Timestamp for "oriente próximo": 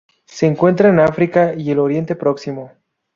1.77-2.71